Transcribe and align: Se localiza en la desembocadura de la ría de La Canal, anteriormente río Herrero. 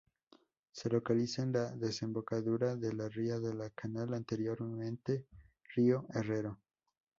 Se 0.71 0.89
localiza 0.89 1.43
en 1.43 1.51
la 1.53 1.69
desembocadura 1.75 2.75
de 2.75 2.91
la 2.91 3.07
ría 3.07 3.37
de 3.39 3.53
La 3.53 3.69
Canal, 3.69 4.15
anteriormente 4.15 5.27
río 5.75 6.07
Herrero. 6.11 6.57